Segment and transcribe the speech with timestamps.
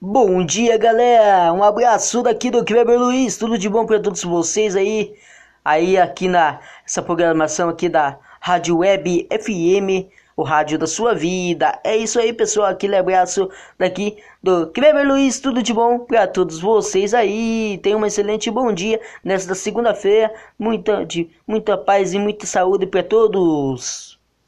[0.00, 1.50] Bom dia, galera.
[1.54, 3.38] Um abraço daqui do Kleber Luiz.
[3.38, 5.14] Tudo de bom para todos vocês aí.
[5.64, 11.80] Aí aqui na essa programação aqui da Rádio Web FM, o rádio da sua vida.
[11.82, 12.68] É isso aí, pessoal.
[12.68, 13.48] Aquele abraço
[13.78, 15.40] daqui do Kleber Luiz.
[15.40, 17.80] Tudo de bom para todos vocês aí.
[17.82, 20.30] Tenham um excelente bom dia nesta segunda-feira.
[20.58, 24.15] Muita de muita paz e muita saúde para todos.